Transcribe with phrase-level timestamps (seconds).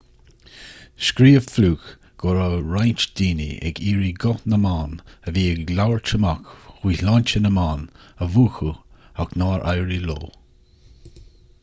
[1.07, 1.83] scríobh fluke
[2.21, 6.97] go raibh roinnt daoine ag iarraidh guth na mban a bhí ag labhairt amach faoi
[7.03, 7.83] shláinte na mban
[8.25, 8.81] a mhúchadh
[9.25, 10.33] ach nár éirigh leo